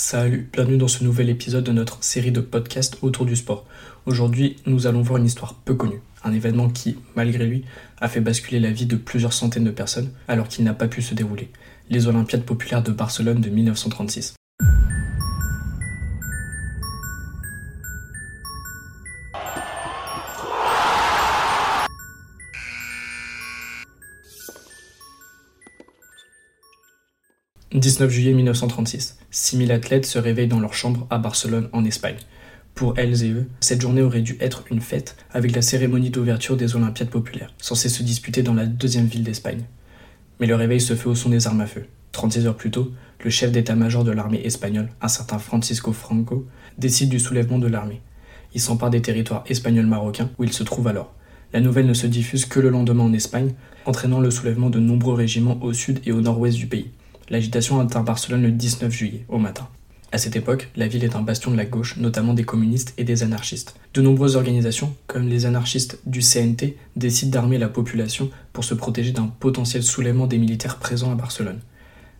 [0.00, 3.66] Salut, bienvenue dans ce nouvel épisode de notre série de podcasts autour du sport.
[4.06, 7.64] Aujourd'hui, nous allons voir une histoire peu connue, un événement qui, malgré lui,
[8.00, 11.02] a fait basculer la vie de plusieurs centaines de personnes alors qu'il n'a pas pu
[11.02, 11.50] se dérouler,
[11.90, 14.37] les Olympiades populaires de Barcelone de 1936.
[27.78, 29.18] 19 juillet 1936.
[29.30, 32.16] 6000 athlètes se réveillent dans leur chambre à Barcelone, en Espagne.
[32.74, 36.56] Pour elles et eux, cette journée aurait dû être une fête avec la cérémonie d'ouverture
[36.56, 39.64] des Olympiades populaires, censée se disputer dans la deuxième ville d'Espagne.
[40.40, 41.86] Mais le réveil se fait au son des armes à feu.
[42.12, 42.92] 36 heures plus tôt,
[43.24, 46.46] le chef d'état-major de l'armée espagnole, un certain Francisco Franco,
[46.78, 48.00] décide du soulèvement de l'armée.
[48.54, 51.14] Il s'empare des territoires espagnols marocains où il se trouve alors.
[51.52, 53.54] La nouvelle ne se diffuse que le lendemain en Espagne,
[53.86, 56.90] entraînant le soulèvement de nombreux régiments au sud et au nord-ouest du pays.
[57.30, 59.68] L'agitation atteint Barcelone le 19 juillet, au matin.
[60.10, 63.04] À cette époque, la ville est un bastion de la gauche, notamment des communistes et
[63.04, 63.74] des anarchistes.
[63.92, 69.12] De nombreuses organisations, comme les anarchistes du CNT, décident d'armer la population pour se protéger
[69.12, 71.60] d'un potentiel soulèvement des militaires présents à Barcelone.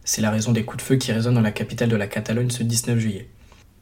[0.04, 2.50] C'est la raison des coups de feu qui résonnent dans la capitale de la Catalogne
[2.50, 3.28] ce 19 juillet.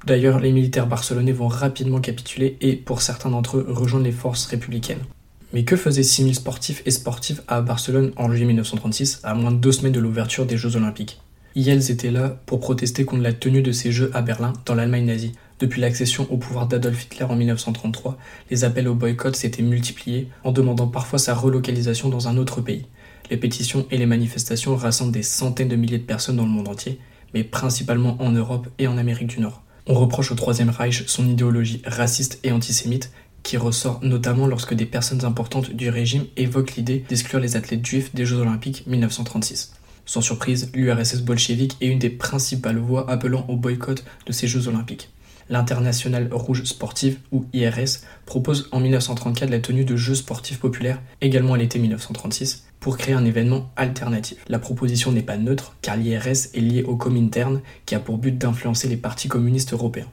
[0.07, 4.47] D'ailleurs, les militaires barcelonais vont rapidement capituler et, pour certains d'entre eux, rejoindre les forces
[4.47, 5.03] républicaines.
[5.53, 9.57] Mais que faisaient 6000 sportifs et sportives à Barcelone en juillet 1936, à moins de
[9.57, 11.21] deux semaines de l'ouverture des Jeux Olympiques?
[11.57, 15.07] Elles étaient là pour protester contre la tenue de ces Jeux à Berlin, dans l'Allemagne
[15.07, 15.33] nazie.
[15.59, 18.19] Depuis l'accession au pouvoir d'Adolf Hitler en 1933,
[18.51, 22.85] les appels au boycott s'étaient multipliés, en demandant parfois sa relocalisation dans un autre pays.
[23.31, 26.69] Les pétitions et les manifestations rassemblent des centaines de milliers de personnes dans le monde
[26.69, 27.01] entier,
[27.33, 29.63] mais principalement en Europe et en Amérique du Nord.
[29.87, 33.13] On reproche au Troisième Reich son idéologie raciste et antisémite,
[33.47, 38.13] qui ressort notamment lorsque des personnes importantes du régime évoquent l'idée d'exclure les athlètes juifs
[38.13, 39.73] des Jeux Olympiques 1936.
[40.05, 44.67] Sans surprise, l'URSS bolchevique est une des principales voix appelant au boycott de ces Jeux
[44.67, 45.11] Olympiques.
[45.49, 51.55] L'Internationale Rouge Sportive, ou IRS, propose en 1934 la tenue de Jeux sportifs populaires, également
[51.55, 54.39] à l'été 1936, pour créer un événement alternatif.
[54.49, 58.37] La proposition n'est pas neutre, car l'IRS est liée au Comintern, qui a pour but
[58.37, 60.09] d'influencer les partis communistes européens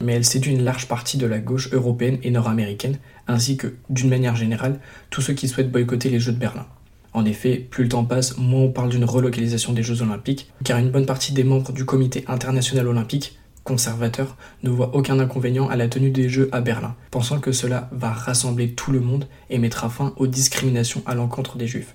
[0.00, 4.10] mais elle séduit une large partie de la gauche européenne et nord-américaine, ainsi que, d'une
[4.10, 6.66] manière générale, tous ceux qui souhaitent boycotter les Jeux de Berlin.
[7.12, 10.78] En effet, plus le temps passe, moins on parle d'une relocalisation des Jeux olympiques, car
[10.78, 15.76] une bonne partie des membres du comité international olympique, conservateur, ne voit aucun inconvénient à
[15.76, 19.58] la tenue des Jeux à Berlin, pensant que cela va rassembler tout le monde et
[19.58, 21.94] mettra fin aux discriminations à l'encontre des juifs.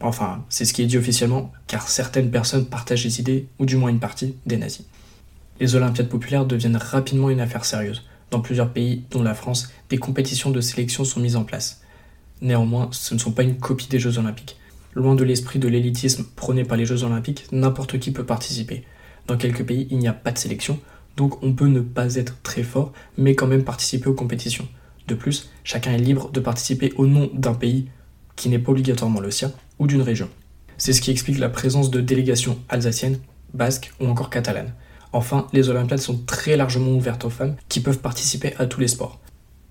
[0.00, 3.76] Enfin, c'est ce qui est dit officiellement, car certaines personnes partagent les idées, ou du
[3.76, 4.86] moins une partie, des nazis
[5.60, 8.02] les Olympiades populaires deviennent rapidement une affaire sérieuse.
[8.30, 11.82] Dans plusieurs pays, dont la France, des compétitions de sélection sont mises en place.
[12.40, 14.56] Néanmoins, ce ne sont pas une copie des Jeux olympiques.
[14.94, 18.84] Loin de l'esprit de l'élitisme prôné par les Jeux olympiques, n'importe qui peut participer.
[19.26, 20.80] Dans quelques pays, il n'y a pas de sélection,
[21.16, 24.66] donc on peut ne pas être très fort, mais quand même participer aux compétitions.
[25.06, 27.88] De plus, chacun est libre de participer au nom d'un pays,
[28.36, 30.30] qui n'est pas obligatoirement le sien, ou d'une région.
[30.78, 33.18] C'est ce qui explique la présence de délégations alsaciennes,
[33.52, 34.72] basques ou encore catalanes.
[35.12, 38.88] Enfin, les Olympiades sont très largement ouvertes aux femmes qui peuvent participer à tous les
[38.88, 39.18] sports.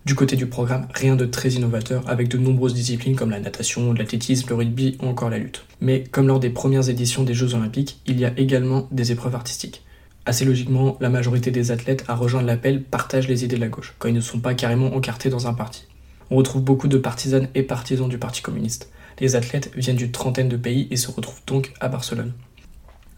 [0.05, 3.94] Du côté du programme, rien de très innovateur avec de nombreuses disciplines comme la natation,
[3.94, 5.66] l'athlétisme, le rugby ou encore la lutte.
[5.81, 9.35] Mais comme lors des premières éditions des Jeux Olympiques, il y a également des épreuves
[9.35, 9.83] artistiques.
[10.25, 13.95] Assez logiquement, la majorité des athlètes à rejoindre l'appel partagent les idées de la gauche,
[13.99, 15.85] quand ils ne sont pas carrément encartés dans un parti.
[16.31, 18.91] On retrouve beaucoup de partisanes et partisans du Parti communiste.
[19.19, 22.33] Les athlètes viennent d'une trentaine de pays et se retrouvent donc à Barcelone.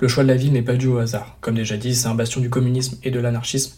[0.01, 1.37] Le choix de la ville n'est pas dû au hasard.
[1.41, 3.75] Comme déjà dit, c'est un bastion du communisme et de l'anarchisme.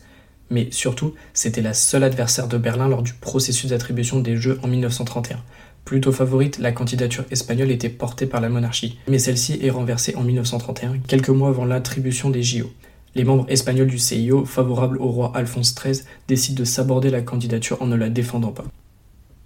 [0.50, 4.70] Mais surtout, c'était la seule adversaire de Berlin lors du processus d'attribution des Jeux en
[4.70, 5.44] 1931.
[5.84, 10.24] Plutôt favorite, la candidature espagnole était portée par la monarchie, mais celle-ci est renversée en
[10.24, 12.72] 1931, quelques mois avant l'attribution des JO.
[13.16, 17.82] Les membres espagnols du CIO, favorables au roi Alphonse XIII, décident de s'aborder la candidature
[17.82, 18.64] en ne la défendant pas.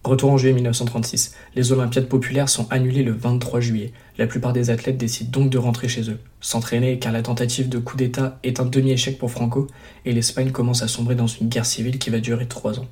[0.07, 1.35] Retour en juillet 1936.
[1.53, 3.91] Les Olympiades populaires sont annulées le 23 juillet.
[4.17, 7.77] La plupart des athlètes décident donc de rentrer chez eux, s'entraîner car la tentative de
[7.77, 9.67] coup d'État est un demi-échec pour Franco
[10.05, 12.87] et l'Espagne commence à sombrer dans une guerre civile qui va durer trois ans.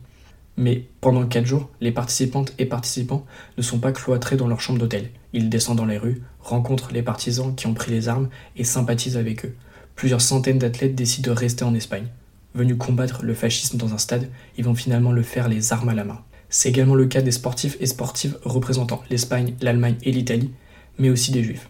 [0.57, 3.25] Mais pendant quatre jours, les participantes et participants
[3.57, 5.09] ne sont pas cloîtrés dans leur chambre d'hôtel.
[5.31, 8.27] Ils descendent dans les rues, rencontrent les partisans qui ont pris les armes
[8.57, 9.55] et sympathisent avec eux.
[9.95, 12.07] Plusieurs centaines d'athlètes décident de rester en Espagne.
[12.55, 15.93] Venus combattre le fascisme dans un stade, ils vont finalement le faire les armes à
[15.93, 16.19] la main.
[16.49, 20.51] C'est également le cas des sportifs et sportives représentant l'Espagne, l'Allemagne et l'Italie,
[20.97, 21.69] mais aussi des juifs.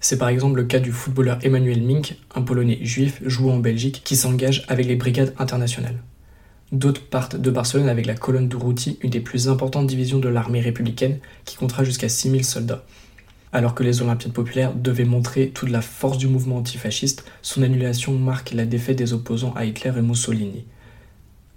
[0.00, 4.02] C'est par exemple le cas du footballeur Emmanuel Mink, un Polonais juif jouant en Belgique,
[4.04, 6.02] qui s'engage avec les brigades internationales.
[6.72, 10.60] D'autres partent de Barcelone avec la colonne Durruti, une des plus importantes divisions de l'armée
[10.60, 12.84] républicaine, qui comptera jusqu'à 6000 soldats.
[13.52, 18.12] Alors que les Olympiades populaires devaient montrer toute la force du mouvement antifasciste, son annulation
[18.12, 20.66] marque la défaite des opposants à Hitler et Mussolini.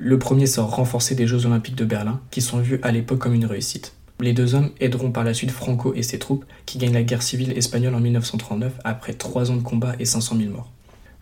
[0.02, 3.34] Le premier sort renforcé des Jeux olympiques de Berlin, qui sont vus à l'époque comme
[3.34, 3.96] une réussite.
[4.22, 7.22] Les deux hommes aideront par la suite Franco et ses troupes, qui gagnent la guerre
[7.22, 10.72] civile espagnole en 1939 après trois ans de combat et 500 000 morts.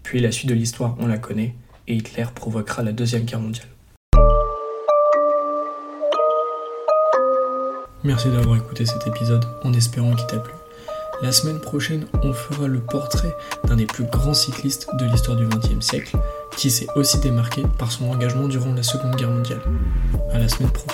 [0.03, 1.55] Puis la suite de l'histoire, on la connaît,
[1.87, 3.65] et Hitler provoquera la Deuxième Guerre mondiale.
[8.03, 10.53] Merci d'avoir écouté cet épisode en espérant qu'il t'a plu.
[11.23, 13.35] La semaine prochaine, on fera le portrait
[13.67, 16.15] d'un des plus grands cyclistes de l'histoire du XXe siècle,
[16.57, 19.61] qui s'est aussi démarqué par son engagement durant la Seconde Guerre mondiale.
[20.33, 20.87] À la semaine pro.